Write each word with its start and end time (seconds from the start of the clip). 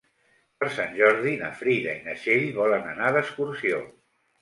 Per 0.63 0.69
Sant 0.77 0.95
Jordi 1.01 1.35
na 1.43 1.51
Frida 1.61 1.95
i 2.01 2.05
na 2.09 2.19
Txell 2.25 2.51
volen 2.59 2.91
anar 2.97 3.15
d'excursió. 3.19 3.89